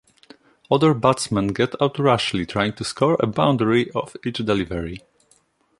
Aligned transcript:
Other 0.71 0.95
batsmen 0.95 1.49
get 1.49 1.79
out 1.79 1.99
rashly 1.99 2.47
trying 2.47 2.73
to 2.73 2.83
score 2.83 3.17
a 3.19 3.27
boundary 3.27 3.91
off 3.91 4.15
each 4.25 4.37
delivery. 4.39 5.03